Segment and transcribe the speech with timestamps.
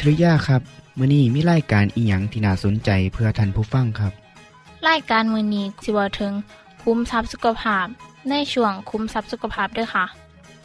[0.00, 0.62] ทริยาครับ
[0.98, 4.12] มื่อนี้มีรายการอีหยังที่น่าสนใจเพื่อท่านผู้ฟังครับ
[4.88, 6.32] รายการมือนี้สิเวาถึง
[6.82, 7.86] คุ้มทรัพย์สุขภาพ
[8.30, 10.04] ในช่วงคุ้มทรัพย์สุขภาพด้วยค่ะ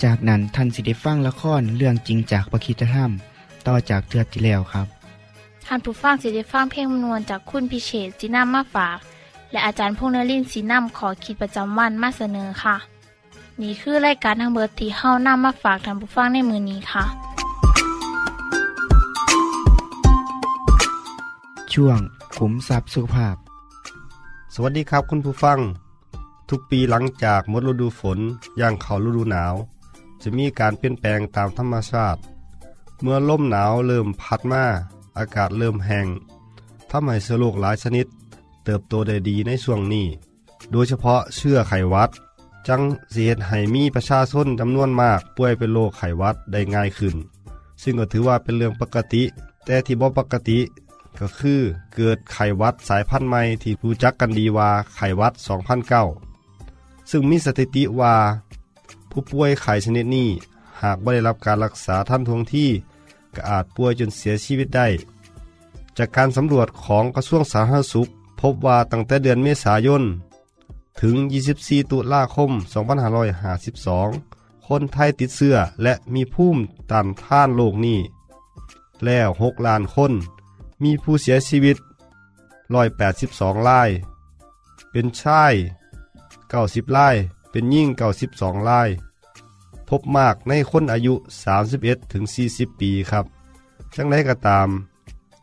[0.03, 3.11] จากนั้นท่านสิได้ฟังละครเรื่องจริงจากประคีตธรรม
[3.67, 4.87] ต่อจากเทือกที่แล้วครับ
[5.65, 8.97] ท่านผู้ฟังสิได้ฟังเพลงมนวนจากคุณพิเชษจีนัมมาฝาก
[9.51, 12.75] และอาจารย์พงษ์นรินทร์สีนัมขอขีดประจำวันมาเสนอค่ะ
[13.61, 17.05] นี่คือรายการทางเบอร์ที่เฮ้านํมาฝากท่านผู้ฟังในมือนี้ค่ะ
[21.73, 21.99] ช่วง
[22.37, 23.35] ขุมทรัพย์สุขภาพ
[24.53, 25.59] สวัสดีครับคุณผู้ฟัง
[26.49, 28.19] ทุกปีหลังจากหมดฤดูฝน
[28.59, 29.53] ย่างเข้าฤดูหนาว
[30.21, 32.19] จะมีการเปลี่ยนแปลงตามธรรมชาติ
[33.01, 34.65] เมื่อลมหนาวเริ่มพัดมา
[35.17, 36.07] อากาศเริ่มแห้ง
[36.89, 38.07] ทำให้เชื้อโรคหลายชนิด
[38.63, 40.07] เติบโตได้ดีในช่วงนี้
[40.71, 42.09] โดยเฉพาะเชื้อไขหวัด
[42.67, 47.15] จังเสียดให้มีประชาชนจำนวนมากป่วยเป็นโรคไขหวัดได้ง่ายขึ้น
[47.81, 49.23] ซึ่งก็ถือว่าเป็นเรื่องปกติ
[49.65, 50.59] แต่ที่บ่ปกติ
[51.19, 51.61] ก็คือ
[51.95, 55.33] เกิดไขวัดสายพันธุ์ใหม่ที่รู้จักกันดีว่าไขวัด
[56.17, 58.15] 2009 ซึ่งมีสถิติว่า
[59.11, 60.29] ผู้ป่วยไข้ชนิดนี้
[60.81, 62.69] หากไม่ได้รับการรักษาทันท่วงที่
[63.35, 64.87] ก็อาจป่วยจนเสียชีวิตได้
[65.97, 68.07] จากการสำรวจของกระทรวงสาธารณสุข
[68.41, 70.03] พบว่าตั้งแต่เดือนเมษายน
[71.01, 71.15] ถึง
[71.53, 72.51] 24 ตุลาคม
[73.79, 77.99] 2552 คนไทยติดเชื้อและมีภูมิตานท่านโรคนี้
[79.05, 80.11] แล้ว 6 ล้านคน
[80.83, 81.77] มีผู้เสียชีวิต
[82.91, 83.89] 182ราย
[84.91, 85.53] เป็นชาย
[86.21, 87.15] 90ราย
[87.51, 87.87] เป็นยิ่ง
[88.29, 88.89] 92ราย
[89.89, 91.13] พบมากในคนอายุ
[91.63, 93.25] 31ถึง40 ปีครับ
[93.95, 94.69] จังไรก็ตาม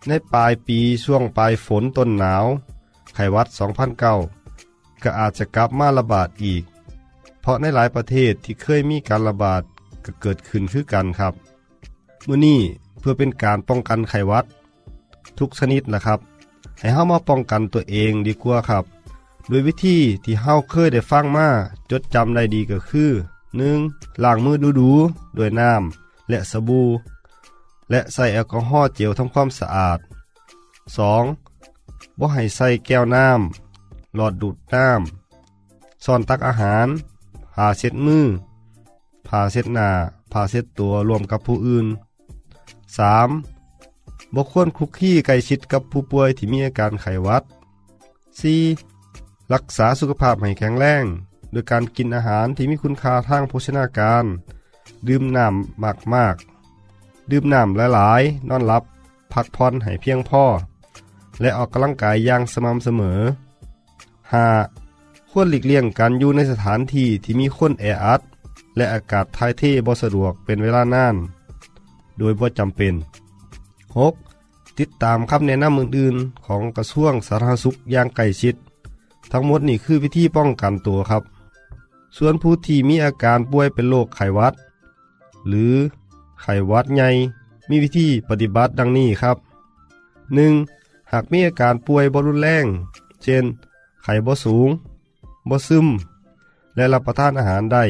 [0.06, 2.44] ในปลายปีช่วงปลายฝนต้นหนาว
[3.14, 3.48] ไข้หวัด
[4.30, 6.62] 2009 ก็อาจจะกลับมาระบาดอีก
[7.40, 9.62] เพราะในหลายประเทศที่เคยมีการระบาด
[10.04, 11.34] ก็เกิดขึ้นคือกันครับ
[12.26, 12.60] มื่อนี้
[13.00, 14.44] เพื่อเป็นการป้องกันไข้หวัด
[15.38, 16.18] ทุกชนิดนะครับ
[16.78, 18.84] ให้เฮามาป้องกันตัวเองดีกว่าครับ
[19.48, 21.48] โดยวิธีที่เฮาเคยได้ฟังมา
[21.90, 23.10] จดจำได้ดีก็คือ
[23.66, 24.22] 1.
[24.24, 26.88] ล้างมือดูๆด้วยน้ำและสบู่
[27.90, 29.98] และใส่แอลกอฮอล์เจลทำความสะอาด
[31.08, 32.18] 2.
[32.18, 36.88] บ่ให้ใส่แก้วน้ำหลอดดูดน้ำซ่อนตักอาหาร
[37.54, 38.26] ผ้าเช็ดมือ
[39.26, 39.88] ผ้าเช็ดหน้า
[40.32, 41.86] ผ้าเช็ดตัวรวมกับผู้อื่น
[42.96, 43.57] 3.
[44.34, 47.42] บ่ควรคลุกคลีใกล้ชิดกับผู้ป่วยที่มีอาการไข้หวัด
[48.68, 49.52] 4.
[49.52, 51.04] รักษาสุขภาพให้แข็งแรง
[51.52, 54.24] โดยการกินอาหารที่มีคุณค่าทางโภชนาการ
[55.08, 58.82] ดื่มน้ำมากๆ ดื่มน้ำหลายๆ นอนหลับ
[59.32, 60.44] พักผ่อนให้เพียงพอ
[61.40, 63.20] และออกกำลังกายอย่างสม่ำเสมอ
[64.44, 65.30] 5.
[65.30, 68.20] ควรหลีกเลี่ยงการอยู่ในสถานที่ที่มีคนแออัด
[68.76, 71.16] และอากาศถ่ายเทบ่สะดวกเป็นเวลานาน
[72.18, 72.94] โดยบ่จำเป็น
[73.98, 74.78] 6.
[74.78, 78.54] ติดตามคำแนะนำอื่นๆ ของกระทรวงสาธารณสุขอย่างใกล้ชิด
[79.32, 81.22] ทั้งหมดนี่คือวิธีป้องกันตัวครับ
[82.16, 84.54] ส่วนผู้ที่มีอาการป่วยเป็นโรคไขวัด
[85.48, 85.74] หรือ
[86.42, 87.08] ไขวัดใหญ่
[87.68, 89.36] มีวิธีปฏิบัติดังนี้ครับ
[90.44, 91.12] 1.
[91.12, 92.64] หากมีอาการป่วยบรุนแรง
[93.22, 93.44] เช่น
[94.02, 94.68] ไข้บ่สูง
[95.48, 95.86] บ่ซึม
[96.74, 97.84] และรับประทานอาหารได้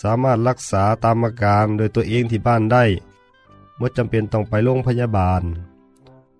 [0.00, 2.84] สามารถรักษาตามอาการโดยตัวเองที่บ้านได้
[3.82, 5.42] ไม่จำเป็นต้องไปโรงพยาบาล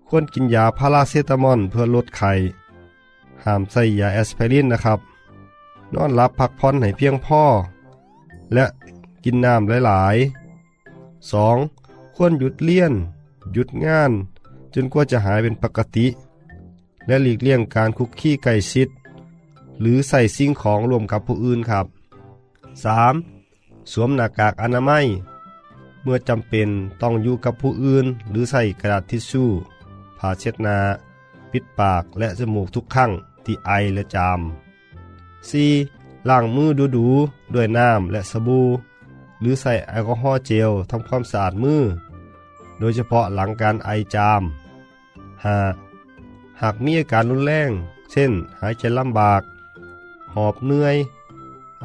[0.07, 2.33] ควรกินยาพาราเซตามอลเพื่อลดไข้
[3.43, 4.99] ห้ามใส่ยาแอสไพรินนะครับ
[5.93, 7.43] นอนหลับพักผ่อนให้เพียงพอ
[8.53, 8.65] และ
[9.23, 12.15] กินน้ำหลายๆ 2.
[12.15, 12.93] ควรหยุดเลี่ยน
[13.53, 14.11] หยุดงาน
[14.73, 16.07] จนกว่าจะหายเป็นปกติ
[17.07, 18.89] และหลีกเลี่ยงการคุกคีไก่ชิด
[19.79, 21.85] หรือใส่สิ่งของรวมกับผู้อื่นครับ
[23.13, 23.91] 3.
[23.91, 25.05] สวมหน้ากากอนามัย
[26.03, 26.69] เมื่อจำเป็น
[27.01, 29.49] ต้องอยู่กับผู้อื่น หรือใส่กระดาษทิชชู่
[30.17, 30.77] ผ้าเช็ดหน้า
[31.51, 33.11] ปิดปากและจมูกทุกครั้ง
[33.45, 34.39] ที่ไอและจาม
[35.53, 36.29] 4.
[36.29, 38.65] ล้างมือดูๆด้วยน้ำและสบู่
[39.39, 41.81] หรือใส่แอลกอฮอล์เจลทำความสะอาดมือ
[42.79, 44.41] โดยเฉพาะหลังการไอจาม
[45.71, 46.61] 5.
[46.61, 47.69] หากมีอาการรุนแรง
[48.11, 49.41] เช่น หายใจลำบาก
[50.33, 50.95] หอบเหนื่อย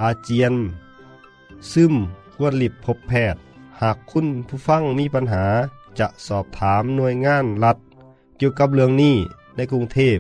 [0.00, 0.54] อาเจียน
[1.72, 1.94] ซึม
[2.34, 3.40] ควรรีบพบแพทย์
[3.82, 5.46] หากคุณผู้ฟังมีปัญหา
[5.98, 7.78] จะสอบถามหน่วยงานรัฐ
[8.36, 9.16] เกี่ยวกับเรื่องนี้
[9.56, 10.18] ในกรุงเทพ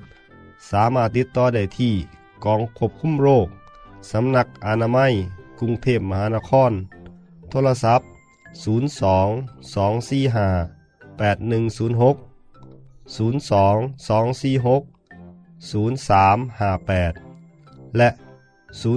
[0.70, 1.94] สามารถติดต่อได้ที่
[2.44, 3.46] กองควบคุมโรค
[4.10, 5.12] สำนักอนามัย
[5.58, 6.72] กรุงเทพมหานคร
[7.50, 8.06] โทรศัพท์
[8.64, 8.66] 02
[9.74, 12.16] 245 8106
[13.16, 13.18] 02
[14.08, 18.08] 246 0358 และ
[18.82, 18.94] 02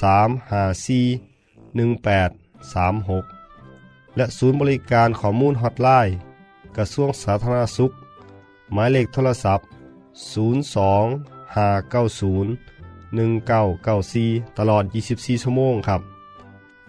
[0.00, 6.14] 354 36 และศูนย์บริการข้อมูลฮอตไลน์
[6.76, 7.90] กระทรวงสาธารณสุข
[8.72, 9.66] หมายเลขโทรศัพท์
[10.34, 12.74] 02 590
[13.14, 16.00] 1994 ตลอด 24 ชั่วโมงครับ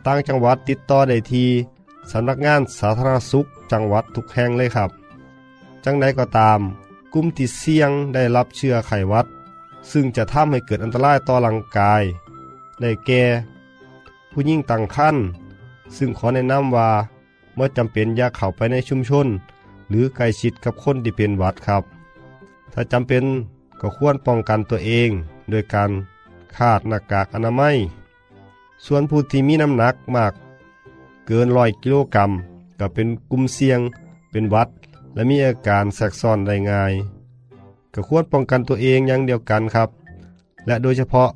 [0.05, 1.49] ต่างจังหวัดติดต่อได้ที่
[2.11, 4.89] สำนักงานสาธารณสุขจังหวัดทุกแห่งเลยครับ
[5.85, 6.59] จังใดก็ตาม
[7.13, 9.25] กลุ่มที่เสี่ยงได้รับเชื้อไขวัด
[9.91, 12.03] ซึ่งจะทำให้เกิดอันตรายต่อร่างกาย
[12.81, 13.23] ได้แก่
[14.31, 15.25] ผู้ยิ่งตั้งครรภ์
[15.97, 16.89] ซึ่งขอแนะนำว่า
[17.55, 19.27] เมื่อจำเป็นอย่าเข้าไปในชุมชน
[19.89, 21.83] หรือใกล้ชิดกับคนที่เป็นหวัดครับ
[22.73, 23.23] ถ้าจำเป็น
[23.79, 25.09] ก็ควรป้องกันตัวเอง
[25.49, 25.91] โดยการ
[26.55, 27.75] คาดหน้ากากอนามัย
[28.85, 30.33] ส่วนผู้ที่มีน้ำหนักมาก
[31.27, 32.31] เกินร้อยกิโลกรัม
[32.79, 33.79] ก็เป็นกลุ่มเสี่ยง
[34.31, 34.69] เป็นวัด
[35.13, 36.93] และมีอาการแทรกซ้อนได้ง่าย
[37.93, 39.89] ก็ควรป้องกันตัวเองอย่างเดียวกันครับ
[40.67, 41.29] และโดยเฉพาะ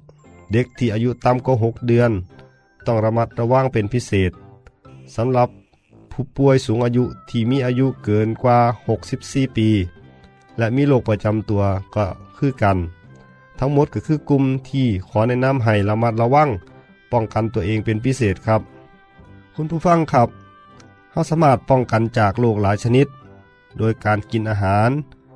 [0.51, 2.12] เด็กที่อายุต่ำกว่า6เดือน
[2.86, 4.31] ต้องระมัดระวังเป็นพิเศษ
[5.16, 5.50] สำหรับ
[6.12, 8.60] ผู้ป่วยสูงอายุที่มีอายุเกินกว่า
[9.08, 9.70] 64 ปี
[10.58, 11.64] และมีโรคประจำตัว
[11.96, 12.06] ก็
[12.38, 12.78] คือกัน
[13.60, 16.50] ทั้งหมดก็คือกลุ่มที่ขอแนะนำให้ระมัดระวัง
[17.12, 18.62] ป้องกันตัวเองเป็นพิเศษครับ
[19.56, 20.30] คุณผู้ฟังครับ
[21.12, 23.08] เราสามารถป้องกันจากโรคหลายชนิด
[23.78, 24.90] โดยการกินอาหาร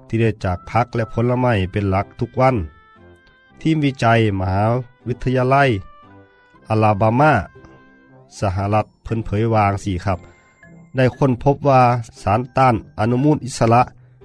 [0.07, 2.55] ที่ได้จากผักและผลไม้เป็นหลักทุกวัน
[3.61, 4.63] ทีมวิจัยมหา
[5.07, 5.69] วิทยาลัย
[6.69, 7.33] อลาบามา
[8.39, 10.19] สหรัฐเพิ่นเผยวางสี่ครับ
[10.95, 11.81] ได้ค้นพบว่า
[12.21, 13.81] สารต้านอนุมูลอิสระ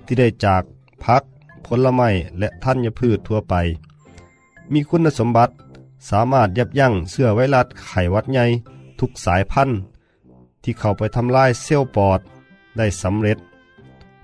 [0.06, 0.62] ที่ได้จาก
[1.04, 1.22] ผัก
[1.66, 2.08] ผลไม้
[2.38, 3.54] และธัญพืชทั่วไป
[4.72, 5.52] มีคุณสมบัติ
[6.10, 8.44] สามารถยับยั้งเชื้อไวรัสไข้วัดใหญ่
[8.98, 9.78] ทุกสายพันธุ์
[10.62, 12.20] ที่เข้าไปทำลายเซลล์ปอด
[12.76, 13.38] ได้สำเร็จ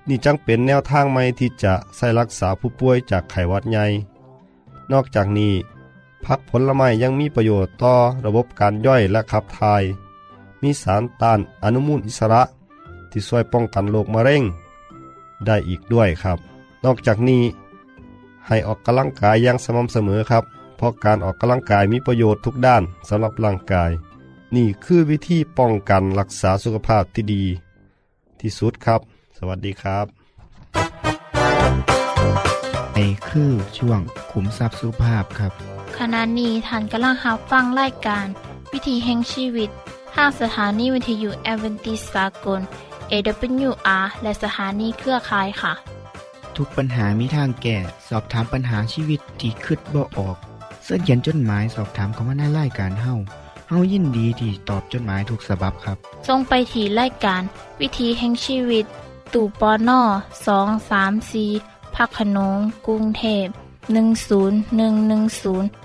[0.07, 3.85] นี่จังเป็นแนวทางใหม่ที่จะใส่รักษาผู้ป่วยจากไข้วัดใหญ่
[4.91, 5.53] นอกจากนี้
[6.25, 7.95] ผักผลไม้ยังมีประโยชน์ต่อ
[8.25, 9.83] ระบบการย่อยและขับถ่าย
[10.61, 12.41] มีสารต้านอนุมูลอิสระ
[13.11, 14.43] ที่ช่วยป้องกันโรคมะเร็ง
[15.45, 16.37] ได้อีกด้วยครับ
[16.85, 17.43] นอกจากนี้
[18.47, 20.43] ให้ออกกำลังกายอย่างสม่ำเสมอครับ
[20.77, 23.91] เพราะการออกกำลังกายมีประโยชน์ทุกด้านสำหรับร่างกาย
[24.55, 27.43] นี่คือวิธีป้องกันรักษาสุขภาพที่ดี
[28.39, 29.01] ที่สุดครับ
[29.37, 30.05] สวัสดีครับ
[32.93, 33.99] ในคือช่วง
[34.31, 38.25] ขุมทรัพย์สุภาพครับ ขณะนี้ท่านกำลังรับฟังรายการ
[38.73, 39.69] วิธีแห่งชีวิต
[40.15, 42.61] ทางสถานีวิทยุแอเวนติสากล
[43.11, 45.73] AWR และสถานีเครือข่ายค่ะ
[46.55, 47.77] ทุกปัญหามีทางแก้
[48.09, 50.35] สอบถามปัญหาชีวิตที่คืดบ่ออก
[50.83, 53.13] เสื้อเขียนจดหมายสอบถามเขามาในรายการเฮา
[53.69, 57.41] เฮายินดีที่ตอบจดหมายถูกสาบบครับทรงไปถีรายการ
[57.81, 58.85] วิธีแห่งชีวิต
[59.33, 60.01] ตู่ปอน่อ
[60.47, 61.45] สองสามสี
[61.95, 63.47] พักขนงกรุงเทพ
[63.85, 65.84] 10110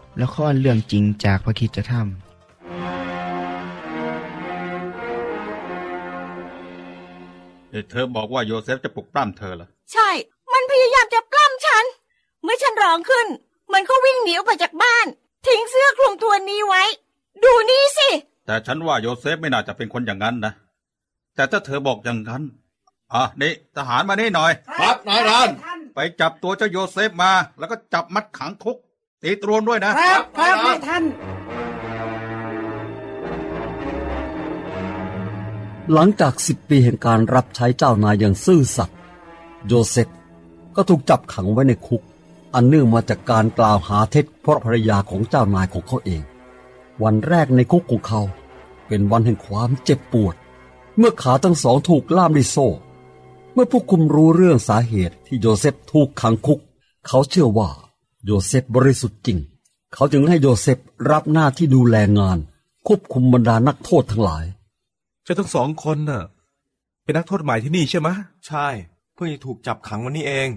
[0.21, 1.93] ละครเรื่องจริงจากพระคิดจะท
[7.69, 10.09] เอ้ยเธอบอกว่าโยเซฟจะปลุกปล้ำเธอเหรอ ใช่
[10.53, 11.85] มันพยายามจะปล้ำฉัน
[12.43, 13.27] เมื่อฉันร้องขึ้น
[13.73, 15.05] มันก็วิ่งหนีออกไปจากบ้าน
[15.45, 16.83] ทิ้งเสื้อคลุมตัวนี้ไว้
[17.43, 18.09] ดูนี่สิ
[18.45, 20.53] แต่ฉันว่าโยเซฟไม่น่าจะเป็นคนอย่างนั้นนะ
[21.35, 22.43] แต่ถ้าเธอบอกอย่างนั้น
[23.13, 25.47] อะนี่ทหารมานี่หน่อย ครับนายท่าน
[25.95, 28.77] ไปจับตัวเจ้าโยเซฟมา แล้วก็จับมัดขังคุก
[29.23, 31.07] ตีตรวนด้วยนะ ครับครับนายท่านด
[35.93, 38.97] หลังจากสิบปีแห่งการรับใช้เจ้านายอย่างซื่อสัตย์
[39.67, 40.07] โยเซฟ
[40.75, 42.01] ก็ถูกจับขังไว้ในคุก
[42.53, 46.21] อันเนื่องมาจากการกล่าวหาเท็จเพราะภรรยาของเจ้านายของเขาเอง
[47.03, 48.21] วันแรกในคุกของเขา
[48.87, 50.35] เป็นวันแห่งความเจ็บปวด
[50.97, 52.67] เมื่อขาทั้งสองถูกล่ามด้วยโซ่
[53.53, 56.59] เมื่อผู้คุมรู้เรื่องสาเหตุที่โยเซฟถูกขังคุก
[57.07, 57.69] เขาเชื่อว่า
[58.25, 59.37] โยเซฟบริสุทธิ์จริง
[59.93, 60.77] เขาจึงให้โยเซฟ
[61.11, 62.37] รับหน้าที่ดูแลงาน
[62.87, 64.45] ควบคุมบรรดานักโทษทั้งหลาย
[65.23, 66.23] เจ้าทั้งสองคนน่ะ
[67.03, 68.09] เป็นนักโทษใหม่ที่นี่ใช่ไหม
[68.47, 68.67] ใช่
[69.13, 70.47] เพื่อจะถูกจับขังวันนี้เอง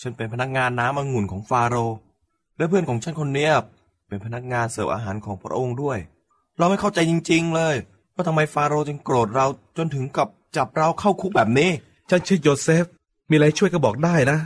[0.00, 1.96] ฉันเป็นพนักงานน้ำองุ่นของฟาโรห์
[2.56, 3.52] และเพื่อนของฉันคนเนี้ย
[4.08, 5.98] เป็นพนักงานเสิร์ฟอาหารของพระองค์ด้วย
[6.58, 7.76] เราไม่เข้าใจจริง ๆ เลย
[8.14, 9.46] ว่าทำไมฟาโรห์จึงโกรธเรา
[9.76, 11.70] จนถึงกับจับเราเข้าคุกแบบนี้
[12.10, 12.84] ฉันชื่อโยเซฟ
[13.30, 14.38] มีอะไรช่วยก็บอกได้นะ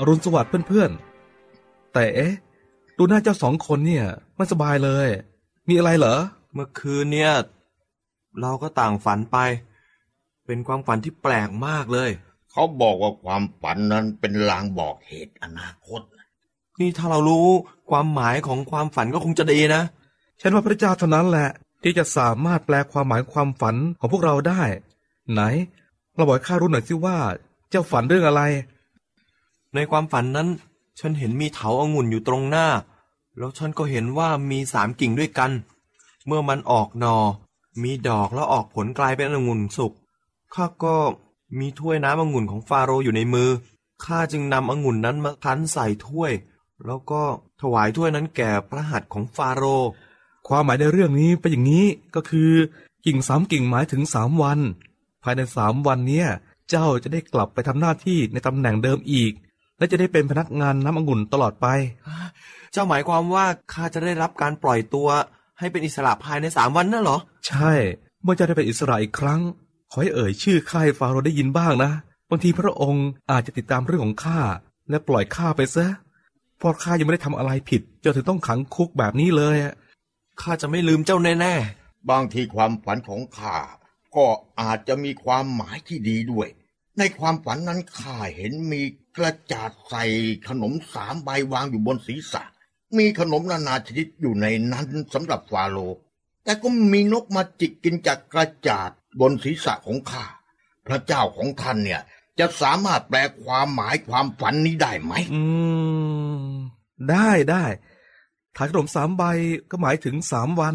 [0.00, 2.34] อรุณสวัสดิ์เพื่อนๆ แต่เอ๊ะ
[2.96, 5.08] ดูหน้าเจ้าสองคนเนี่ยไม่สบายเลย
[5.68, 6.18] มีอะไรเหรอ
[6.54, 7.32] เมื่อคืนเนี่ย
[8.40, 9.36] เราก็ต่างฝันไป
[10.46, 12.10] เป็นความฝันที่แปลกมากเลย
[12.50, 16.00] เขาบอกว่าความฝันนั้นเป็นลางบอกเหตุอนาคต
[16.80, 17.46] นี่ถ้าเรารู้
[17.90, 19.82] ความหมายของความฝันก็คงจะดีนะ
[20.40, 21.50] ฉันว่าพระเจ้าเท่านั้นแหละ
[21.82, 24.62] ที่จะสามารถแปลความหมายความฝันของพวกเราได้
[25.32, 25.42] ไหน
[26.16, 27.16] เราบอกให้ข้ารู้หน่อยสิว่า
[27.70, 28.42] เจ้าฝันเรื่องอะไร
[29.74, 30.48] ในความฝันนั้น
[31.00, 32.66] ฉันเห็นมีเถาองุ่นอยู่ตรงหน้า
[33.38, 35.50] แล้วฉันก็เห็นว่ามีสามกิ่งด้วยกัน
[36.26, 37.16] เมื่อมันออกหนอ
[37.82, 39.92] มีดอกแล้วออกผลกลายเป็นองุ่นสุก
[40.54, 40.96] ข้าก็
[41.58, 43.48] มีถ้วยน้ำองุ่นของฟาโรห์อยู่ในมือ
[44.04, 46.32] ข้าจึงนำองุ่นนั้นมาคั้นใส่ถ้วย
[46.86, 47.22] แล้วก็
[47.60, 49.88] ถวายถ้วยนั้นแก่พระหัตถ์ของฟาโรห์
[50.48, 52.52] ความหมายในเรื่องนี้เป็นอย่างนี้ก็คือ
[53.06, 54.58] กิ่งสามกิ่งหมายถึงสามวัน
[55.22, 56.28] ภายในสามวันเนี้ย
[56.70, 59.32] เจ้าจะได้กลับไปทำหน้าที่ในตำแหน่งเดิมอีก
[59.80, 61.66] และจะได้เป็นพนักงานน้ำองุ่นตลอดไป
[62.72, 65.08] เจ้าหมายความว่าข้าจะได้รับการปล่อยตัว
[65.58, 67.18] ให้เป็นอิสระภายในสามวันนั่นเหรอ
[67.48, 67.72] ใช่
[68.22, 69.40] เมื่อเจ้าได้เป็นอิสระอีกครั้ง
[69.90, 71.92] ขอให้เอ่ยชื่อข้าให้ฟาโรห์ได้ยินบ้างนะ
[72.30, 74.40] บางทีพระองค์อาจจะติดตามเรื่องของข้า
[74.90, 75.86] และปล่อยข้าไปซะ
[76.58, 79.74] เพราะข้ายังไม่ได้ทำอะไรผิดจนถึงต้องขังคุกแบบนี้เลยอะ
[80.40, 81.54] ข้าจะไม่ลืมเจ้าแน่
[82.10, 83.56] บางทีความฝันของข้า
[84.16, 84.26] ก็
[84.60, 86.48] อาจจะมีความหมายที่ดีด้วย
[86.98, 88.82] ในความฝันนั้นข้าเห็นมี
[89.16, 90.04] กระจาดใส่
[90.48, 92.42] ขนมสามใบวางอยู่บนศีรษะ
[92.98, 95.98] มีขนมนานาชนิดอยู่ในนั้นสำหรับฟาโรห์
[96.44, 98.90] แต่ก็มีนกมาจิกกินจากกระจาด
[99.20, 100.24] บนศีรษะของข้า
[100.86, 102.00] พระเจ้าของท่านเนี่ย
[102.38, 105.42] จะสามารถแปลความหมายความฝันนี้ได้ไหม อื
[106.50, 106.54] ม
[107.10, 107.64] ได้ได้
[108.56, 109.22] ถาดขนมสามใบ
[109.70, 110.74] ก็หมายถึงสามวัน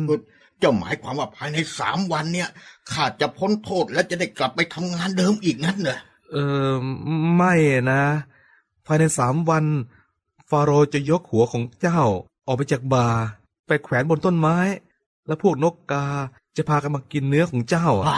[0.59, 2.49] เจ้าหมายความว่าภายในสามวันเนี่ย
[2.91, 5.99] ข้าจะพ้นโทษและจะได้กลับไปทำงานเดิมอีกงั้นเหรอ
[6.31, 6.35] เอ
[6.71, 6.73] อ
[7.35, 7.53] ไม่
[7.91, 8.03] นะ
[8.85, 9.65] ภายในสามวัน
[10.49, 12.01] ฟาโรห์จะยกหัวของเจ้า
[12.45, 13.23] ออกไปจากบาร์
[13.67, 14.57] ไปแขวนบนต้นไม้
[15.27, 16.05] แล้วพวกนกกา
[16.55, 18.15] จะพากันมากินเนื้อของเจ้าอะ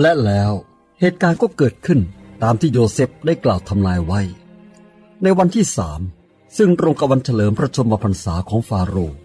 [0.00, 0.52] และแล้ว
[1.00, 2.00] เหตุการณ์ก็เกิดขึ้น
[2.42, 4.20] ตามที่โยเซฟได้กล่าวทำนายไว้
[5.22, 6.00] ในวันที่สาม
[6.56, 9.18] ซึ่งตรงกับวันเฉลิมพระชนมพรรษาของฟาโรห์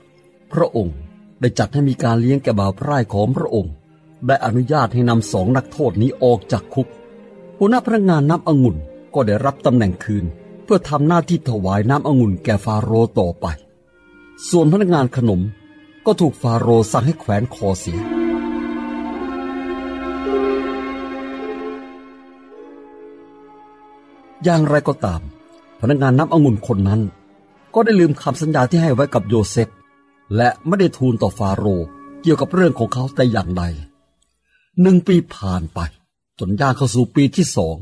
[0.55, 0.95] พระองค์
[1.41, 3.73] ได้จัดให้มีการเลี้ยงแก่บ่าวไพร่ของพระองค์
[4.27, 6.87] ได้อนุญาตให้นำสองนักโทษนี้ออกจากคุก
[7.57, 8.77] หัวหน้าพนักงานน้ำองุ่น
[9.13, 10.25] ก็ได้รับตำแหน่งคืน
[10.63, 13.45] เพื่อทำหน้าที่ถวายน้ำองุ่นแก่ฟาโรห์ต่อไป
[14.49, 15.41] ส่วนพนักงานขนม
[16.05, 17.99] ก็ถูกฟาโรห์สั่งให้แขวนคอเสีย
[24.43, 25.21] อย่างไรก็ตาม
[25.81, 27.01] พนักงานน้ำองุ่นคนนั้น
[27.73, 29.69] ก็ได้ลืมคำสัญญาที่ให้ไว้กับโยเซฟ
[30.37, 31.87] และไม่ได้ทูลต่อฟาโรห์
[32.21, 33.63] เกี่ยวกับเรื่องของเขาแต่อย่างใด
[34.81, 35.79] หนึ่งปีผ่านไป
[36.39, 37.77] จนย่างเข้าสู่ปีที่สอง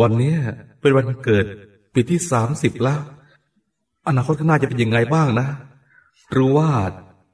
[0.00, 0.34] วันนี้
[0.80, 1.44] เป็นวันเกิด
[1.94, 3.00] ปีที่สามสิบแล้ว
[4.08, 5.48] อนาคตข้างหน้าจะเป็นยังไงบ้างนะ
[6.32, 6.68] หรือว่า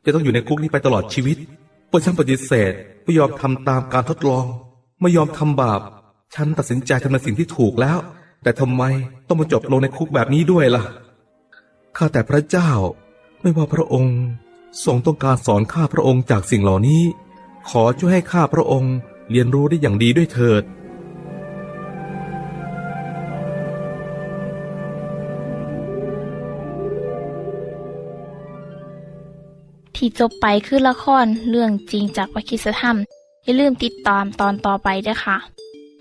[0.05, 1.37] จะต้องอยู่ในคุกนี้ไปตลอดชีวิต
[1.89, 2.73] เพราะฉันปฏิเสธ
[3.05, 4.47] ไม่ยอมทำตามการทดลอง
[5.01, 5.81] ไม่ยอมทำบาป
[6.35, 7.99] ฉันตัดสินใจทำในสิ่งที่ถูกแล้ว
[8.43, 8.83] แต่ทำไม
[9.29, 10.83] ต้องมาจบลงในคุกแบบนี้ด้วยล่ะ
[11.97, 12.71] ข้าแต่พระเจ้า
[13.43, 14.19] ไม่ว่าพระองค์
[14.85, 17.03] ทรงต้องการสอนข้าพระองค์จากสิ่งเหล่านี้
[17.69, 18.95] ขอช่วยให้ข้าพระองค์
[19.31, 20.63] เรียนรู้ได้อย่างดีด้วยเถิด
[29.97, 32.97] ที่จบไปคือละครเรื่องจริงจากวิคิสธรรม
[33.45, 35.37] อย่าลืมติดตามตอนต่อไปด้วยค่ะ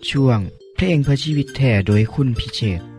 [0.10, 0.40] ช่วง
[0.76, 2.91] เพลงเพื่อชีวิตแท่โดยคุณพิเชษ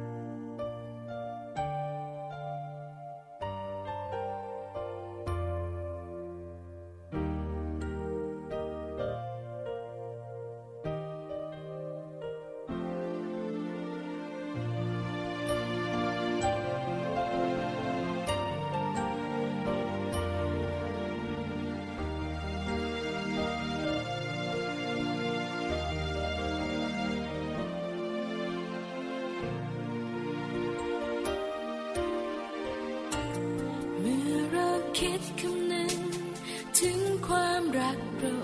[37.93, 38.42] back room.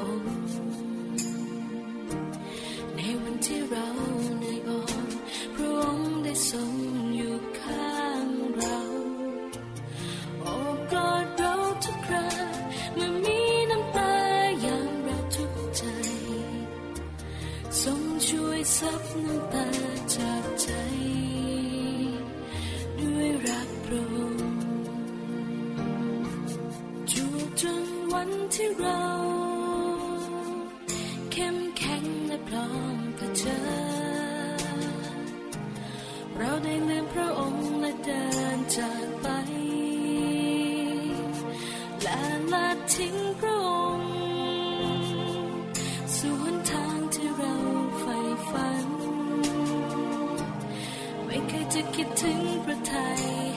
[51.80, 53.48] จะคิดถึงพระทัย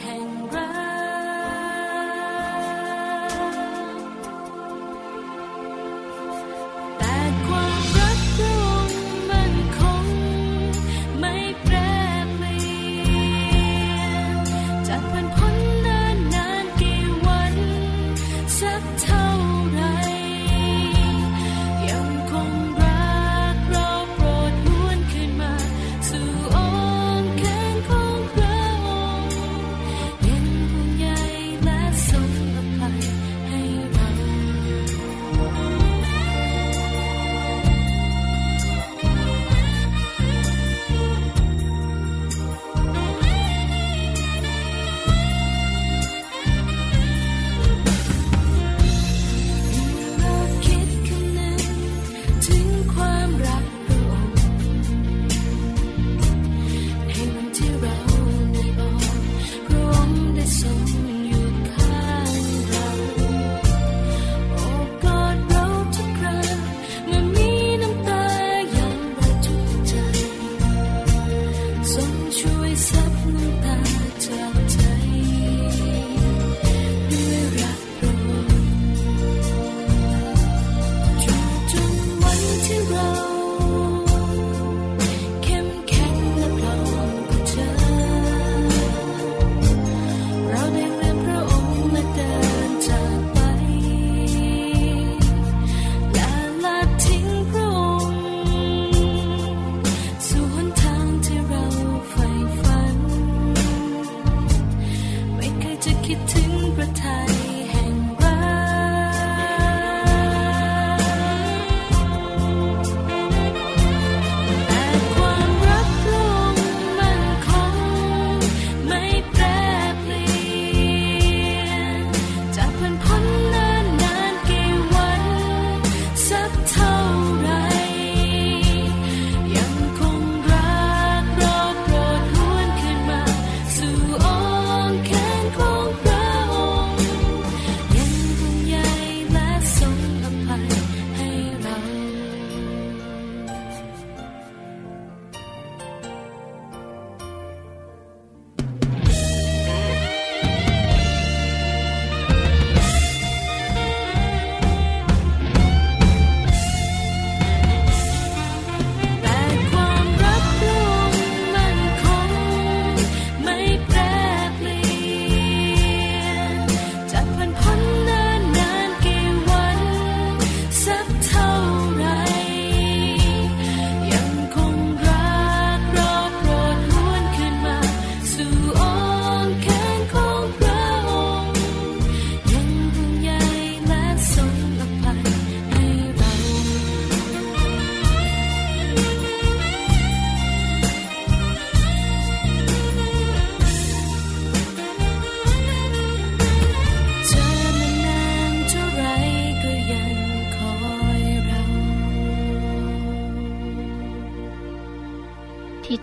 [106.99, 107.40] ถึ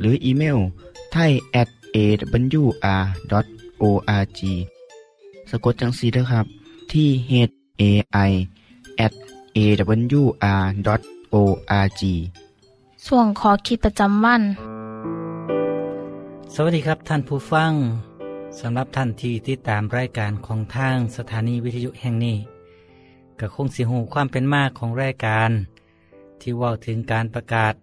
[0.00, 0.58] หรืออีเมล
[1.12, 3.30] ไทย at awr.org
[5.50, 6.46] สะกดจังสีนะครับ
[6.92, 7.32] ที่ h
[7.80, 7.82] a
[8.28, 8.32] i
[9.06, 9.14] at
[9.56, 10.52] awr.org
[13.06, 14.42] ส่วนขอคิดประจำวัน
[16.54, 17.72] สวัสดีครับท่านผู้ฟัง
[18.60, 22.36] สำหรับท่านที่ติดตามรายการของทางสถานีวิทยุแห่งนี้
[23.40, 25.50] ก็คงสิหูความเป็นมากของรายการ
[26.40, 27.74] ที่เว่าถึงการประกาศ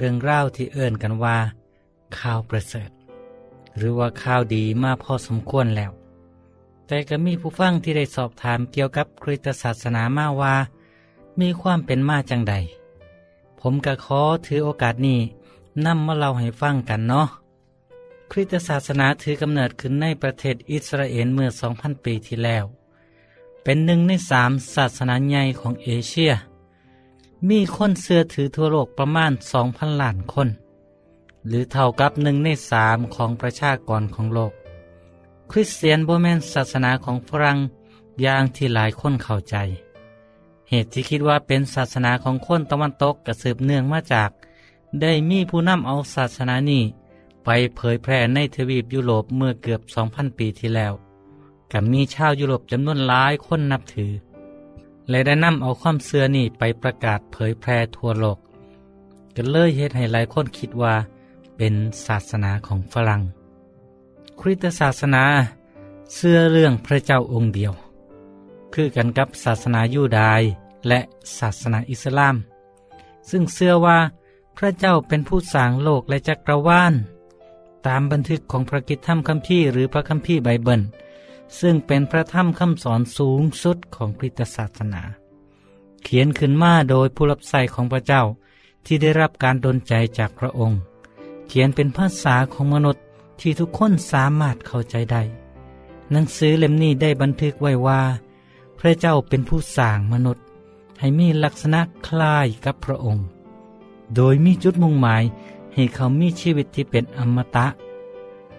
[0.00, 1.38] เรื่องราที่เอิ่นกันว่า
[2.18, 2.90] ข่าวประเสริฐ
[3.76, 5.92] หรือว่าข่าวดีมากพอสมควรแล้ว
[6.86, 10.54] แต่ก็มีผู้ฟังที่ได้สอบถามเกี่ยวกับคริสตศาสนามาว่า
[11.40, 12.54] มีความเป็นมาจังใด
[13.60, 15.20] ผมก็ขอถือโอกาสนี้
[15.86, 17.28] นำมาเล่าให้ฟังกันเนาะ
[18.30, 22.64] คริสตศาสนาถือกำเนิดขึ้นในประเทศอิสราเอลเมื่อ 2,000 ปีที่แล้ว
[23.62, 26.32] เป็นหนึ่งในสามศาสนาใหญ่ของเอเชีย
[27.48, 29.32] มีคนเชื่อถือทั่วโลกประมาณ
[29.64, 30.48] 2,000 ล้านคน
[31.48, 34.52] หรือเท่ากับหนึ่งในสามของประชากรของโลก
[35.50, 37.58] คริสเตียนโบแมนศาสนาของฝรั่ง
[38.22, 39.56] อย่างที่หลายคนเข้าใจ
[40.70, 44.30] เหตุที่คิดว่าเป็นศาสนาของคนตะวันตกกระสืบเนื่องมาจาก
[45.00, 46.82] ได้มีผู้นำเอาศาสนานี้
[47.44, 50.92] ไปเผยแพร่ในทวีปยุโรปเมื่อเกือบ 2,000 ปีที่แล้ว
[51.72, 54.12] กับมีชาวยุโรปจำนวนหลายคนนับถือ
[55.10, 58.38] และได้นำเอาความเสื่อนี้ไปประกาศเผยแพร่ทั่วโลก
[59.34, 60.94] ก็เลยเหตุให้หลายคนคิดว่า
[61.56, 61.74] เป็น
[62.06, 63.22] ศาสนาของฝรั่ง
[64.40, 65.24] คริสตศาสนา
[66.14, 67.72] เชื่อเรื่องพระเจ้าองค์เดียว
[68.74, 70.42] คือกันกับศาสนายูดาย
[70.88, 71.00] และ
[71.38, 72.36] ศาสนาอิสลาม
[73.30, 73.98] ซึ่งเชื่อว่า
[74.56, 76.94] พระเจ้าเป็นผู้สร้างโลกและจักรวาล
[77.86, 80.82] ตามบันทึกของพระกิตธรรมคัมภีร์หรือพระคัมภีร์ไบเบิล
[81.60, 85.02] ซึ่งเป็นพระธรรมคำสอนสูงสุดของคริสตศาสนา
[86.02, 88.22] เขียนขึ้นมาโดยผู้รับใช้ของพระเจ้า
[88.86, 90.80] ที่ได้รับการดลใจจากพระองค์
[91.48, 93.04] เขียนเป็นภาษาของมนุษย์
[93.40, 95.22] ที่ทุกคนสามารถเข้าใจได้
[96.10, 98.00] หนังสือเล่มนี้ได้บันทึกไว้ว่า
[98.78, 100.44] พระเจ้าเป็นผู้สร้างมนุษย์
[100.98, 103.26] ให้มีลักษณะคล้ายกับพระองค์
[104.14, 105.22] โดยมีจุดมุ่งหมาย
[105.74, 107.66] ให้เขามีชีวิตที่เป็นอมตะ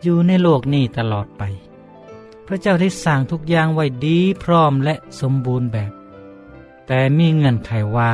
[0.02, 1.44] อยู่ในโลกนี้ตลอดไป
[2.52, 5.92] พระเจ้าได้สร้างทุกอย่างไว้ดีพร้อมและสมบูรณ์แบบ
[6.88, 8.12] แต่มีเงื่อนไขว่า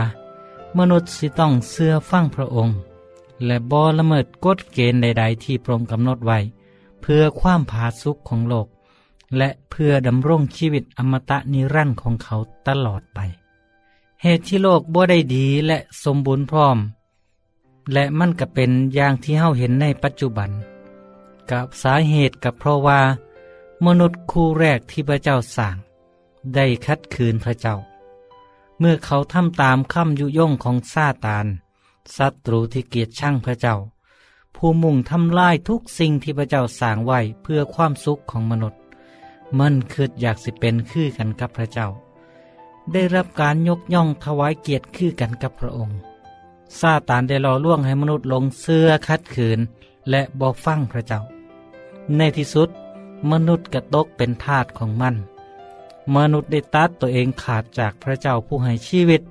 [0.77, 2.75] มนุษย์สิต้องเสื่อฟังพระองค์
[3.45, 6.39] และบ่ละเมิดกฎเกณฑ์ใด ๆ ที่พระองค์กำหนดไว้
[7.01, 8.67] เพื่อความผาสุกของโลก
[9.37, 12.35] และเพื่อดำรงชีวิตอมตะนิรันดร์ของเขา
[12.67, 13.19] ตลอดไป
[14.21, 16.77] เหตุที่โลกบ่ได้ดีและสมบูรณ์พร้อม
[17.93, 20.49] และมันก็เป็นอย่างที่เฮาเห็นในปัจจุบัน
[21.51, 22.99] กับสาเหตุกับเพราะว่า
[23.83, 25.75] มนุษย์คู่แรกที่พระเจ้าสร้าง
[26.55, 27.75] ได้คัดคืนพระเจ้า
[28.79, 31.45] เมื่อเขาทำตามคำยุยงของซาตาน
[32.17, 33.75] ศัตรูที่เกียดชังพระเจ้า
[34.55, 38.79] ผู้มุ่งทำลายทุกสิ่งที่พระเจ้าสร้างไว้เพื่อความสุขของมนุษย์
[39.59, 41.87] มันคืออยากสิเป็นคือกันกับพระเจ้า
[42.93, 45.97] ได้รับการยกย่องถวายเกียรติคือกันกับพระองค์
[46.79, 49.59] ซาตานได้ล่อล่วงให้มนุษย์ลงเสื้อคัดขืน
[50.09, 51.21] และบอกฟังพระเจ้า
[52.17, 52.69] ในที่สุด
[53.31, 55.15] มนุษย์กระตกเป็นทาสของมัน
[56.15, 59.21] มนุษย์ได้ตัดตัวเองขาดจากพระเจ้าผู้ให้ชีวิต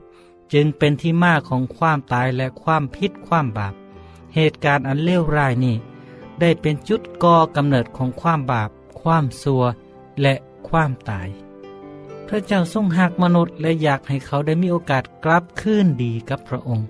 [0.52, 3.74] จึงเป็นที่มาของความตายและความพิษความบาป
[4.34, 5.76] เหตุการณ์อันเลวร้ายนี้
[6.40, 8.70] ได้เป็นจุดก่อกำเนิดของความบาป
[9.00, 9.64] ความซัว
[10.22, 10.34] และ
[10.68, 11.28] ความตาย
[12.28, 16.86] พระเจ้าทรงหักมนุษย์และอยากให้เขาได้มีโอกาสกลับคืนดีกับพระองค์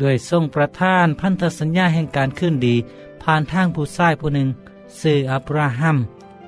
[0.00, 2.74] ด้วยทรงประทานพันธสัญญาแห่งการขึ้นดี
[3.22, 4.48] ผ่านทางผู้ชายผู้หนึ่ง
[5.00, 5.98] สื่ออับราฮัม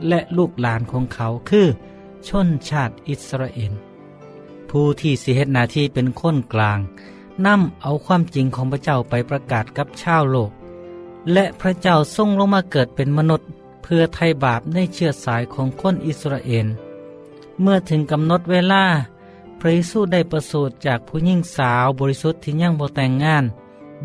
[0.08, 1.66] และลูกหลานของเขาคือ
[2.28, 3.72] ชนชาติอิสราเอล
[4.70, 6.78] ผู้ที่สิเฮ็ดหนาที่เป็นคนกลาง
[7.46, 10.50] นำเอาความจริงของพระเจ้าไปประกาศกับชาวโลก
[11.32, 13.48] และพระเจ้าทรงลงมาเกิดเป็นมนุษย์
[13.82, 16.66] เพื่อไถ่บาปในเชื้อสายของคนอิสราเอล
[17.60, 18.84] เมื่อถึงกำหนดเวลา
[19.60, 23.44] พระเยซูได้ประสูติจากผู้หญิงสาวบริสุทธิ์ที่ยังบ่แต่งงาน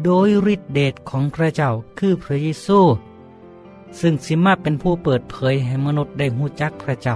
[0.03, 2.79] โดยฤทธิเดชของพระเจ้าคือพระเยซู
[3.99, 7.15] ซึ่งสิมาเป็นผู้เปิดเผยให้มนุษย์ได้หูจักพระเจ้า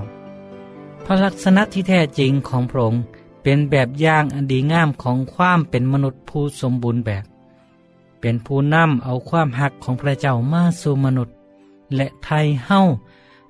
[1.05, 3.01] พระลักษณะที่แท้จริงของพระองค์
[3.43, 7.25] เป็นแบบอย่างอันดีงามของความเป็นมนุษย์ผู้สมบูรณ์แบบ
[8.21, 11.35] เป็นผู้นำเอาความหักของพระเจ้ามาสู่มนุษย์
[11.95, 12.81] และไทยเฮ้า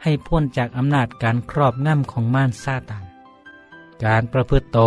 [0.04, 3.04] ให้พ้นจากอำนาจการครอบงำของม่ารซาตาน
[4.04, 4.80] การประพฤติโต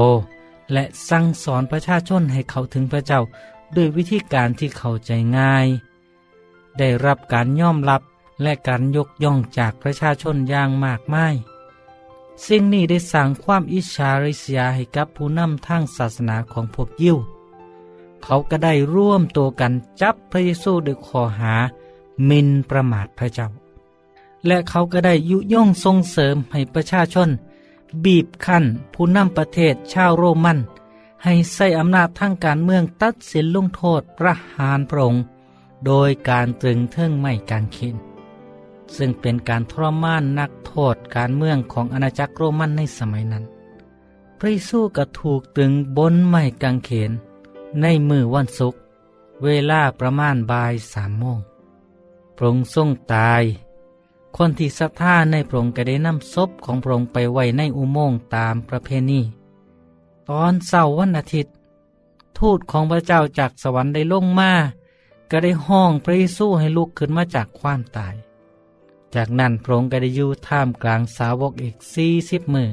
[0.72, 3.20] และสั่งสอนประชาชนให้เขาถึงพระเจ้า
[3.76, 5.66] ด้วยวิธีการที่เข้าใจง่าย
[6.78, 8.02] ได้รับการยอมรับ
[8.42, 11.34] และการยกย่องจากประชาชนอย่างมากมาย
[12.46, 17.18] สิ่งนี้ได้สร้างความอิจฉาริษยาให้กับผู้นำทางศาสนาของพวกยิว
[18.22, 21.54] เขาก็ได้ร่วมตัวกันจับพระเยซูด้วยข้อหา
[22.28, 23.48] มินประมาทพระเจ้า
[24.46, 27.28] และเขาก็ได้ยุย่งส่งเสริมให้ประชาชน
[28.04, 30.58] บีบคั้นผู้นำประเทศชาวโรมัน
[31.24, 35.22] ให้ใช้อำนาจทางการเมืองตัดสินลงโทษประหารพระองค์
[35.86, 37.96] โดยการตรึงเทิงไม้กางเขน
[38.96, 43.44] ซึ่งเป็นการทรมานนักโทษการเมืองของอาณาจักรโรมันในสมัยนั้น
[44.38, 47.12] พระเยซูก็ถูกตึงบนไม้กางเขน
[47.82, 48.80] ในมือวันศุกร์
[49.44, 51.38] เวลาประมาณบ่ายสามโมง
[52.36, 53.42] พระองค์ทรงตาย
[54.36, 59.20] คนที่ศรัทธาในพระองค์ก็ได้นำศพของพระองค์ไปไว้ในอุโมงค์ตามประเพณี
[60.28, 61.54] ตอนเสาร์วันอาทิตย์
[62.38, 64.52] ทูตของพระเจ้าจากสวรรค์ได้ลงมา
[65.30, 68.14] ก็ได้ห้องพระเยซูให้ลุกขึ้นมาจากความตาย
[69.14, 72.68] จากนั้นพระองค์ก็ได้อยู่ท่ามกลางสาวกอีกสี่สิบมือ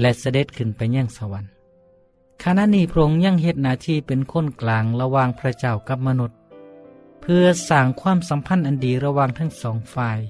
[0.00, 1.50] และเสด็จขึ้นไปยังสวรรค์
[2.42, 6.38] ขณะนี้พระองค์ยังเฮ็ดหน้าที่เป็นคนกลางระหว่างพระเจ้ากับมนุษย์
[7.20, 10.20] เพื่อสร้างความสัมพันธ์อันดีระหว่างทั้งสองฝ่าย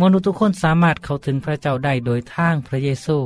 [0.00, 3.16] มนุษย์ทุกคนสามารถเข้าถึงพระเจ้าได้โดยทางพระเยซู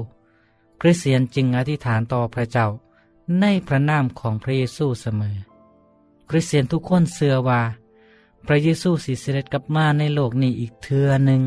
[0.81, 2.67] คริสเตียนจึงอธิษฐานต่อพระเจ้า
[3.41, 5.37] ในพระนามของพระเยซูเสมอ
[6.31, 7.61] คริสเตียนทุกคนเชื่อว่า
[8.47, 11.43] พระเยซูสิเสด็จกลับมาในโลกนี้อีกเทือหนึ่ง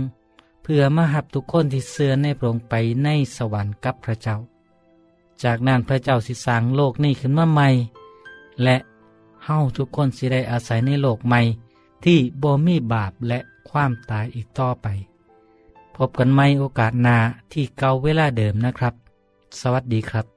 [0.63, 4.37] เพื่อมาหับทุกคนที่เชื่อในพระองไปในสวรรค์กับพระเจ้า
[5.43, 7.67] จากนั้นพระเจ้าสิสร้างโลกนี้ขึ้นมาใหม่
[8.63, 8.75] และ
[9.45, 11.41] เฮาทุกคนสิได้อาศัยในโลกใหม่
[12.03, 14.87] ที่บ่มีบาปและความตายอีกต่อไป
[15.95, 17.17] พบกันใหม่โอกาสหน้า
[17.51, 18.93] ที่เก่าเวลาเดิมนะครับ
[19.59, 20.36] สวัสดีครับ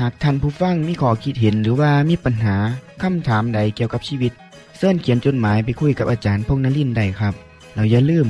[0.00, 2.56] หากท่านผู้ฟังมีข้อคิดเห็นหรือว่ามีปัญหา
[3.02, 4.32] คำถามใดเกี่ยวกับชีวิต
[4.76, 7.34] เสินเขียนจดหมายไปคุยกับอาจารย์พงษ์นลินทร์ได้ครับ
[7.74, 8.26] เราอย่าลืม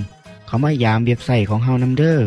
[0.46, 2.18] เขามายามเว็บไซต์ของเฮานํเด้อ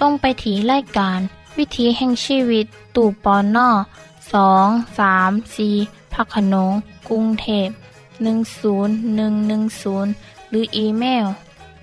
[0.00, 1.18] ส่งไปถีรายการ
[1.58, 2.66] วิถีแห่งชีวิต
[2.96, 3.68] ตู่ปอนนอ
[4.32, 4.68] สอง
[4.98, 5.68] สามสี
[6.12, 6.72] พักขนง
[7.08, 7.68] กรุงเทพ
[8.50, 11.26] 10110 หรืออีเมล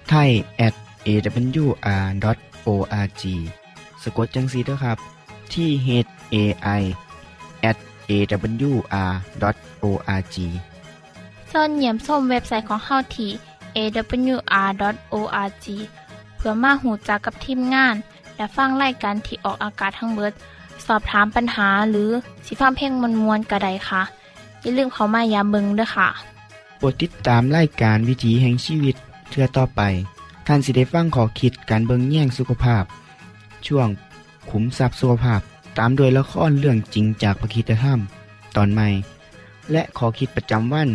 [0.09, 0.29] ไทย
[0.65, 0.73] at
[1.07, 3.23] awr.org
[4.03, 4.97] สะกดจังสีด้วยครับ
[5.55, 5.89] ที่ h
[6.33, 6.35] a
[6.79, 6.81] i
[7.69, 7.77] at
[8.09, 9.15] awr.org
[11.51, 13.31] ส่วนเหยี่ยมส้มเว็บไซต์ของเฮาที่
[13.77, 15.65] awr.org
[16.35, 17.95] เพื่อมาหูจักกับทีมงาน
[18.35, 20.33] และฟังรายการที่ออกอากาศทั้งเบิด
[20.85, 22.09] สอบถามปัญหาหรือ
[22.45, 24.01] สิฟ้าเพลงมวลมวลๆกระไดค่ะ
[24.61, 26.09] อย่าลืมเขามายามเบิงด้วยค่ะ
[26.77, 28.95] โปรดติดตามรายการวิถีแห่งชีวิต
[29.29, 29.81] เทือต่อไป
[30.47, 32.83] ท่านสิได้ฟังขอคิดการเบิงแย่งสุขภาพ
[33.67, 33.87] ช่วง
[34.49, 35.41] ขุมทรัพย์สุขภาพ
[35.77, 37.99] ตามโดยละครเรื่องจริงจากพระคีตธรรม
[38.55, 38.87] ตอนใหม่
[39.71, 40.89] และขอคิดประจำวัน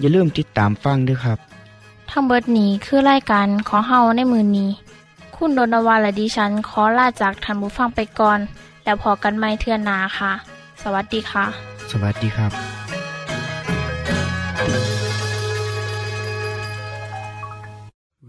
[0.00, 1.38] อย่าลืมติดตามฟังด้วยครับ
[2.10, 4.70] ทั้งเบิดนี้คือไล่กันขอเฮาในมือนนี้
[5.36, 8.38] คุณโดนวาและดิฉันขอลาจากทันบุฟังไปก่อน
[8.84, 10.32] แล้วพอกันไม่เทื่อนาค่ะ
[10.82, 11.44] สวัสดีค่ะ
[11.90, 12.52] สวัสดีครับ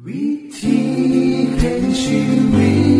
[0.05, 0.25] วิ
[0.57, 0.79] ธี
[1.57, 2.19] แห่งชี
[2.53, 2.90] วิต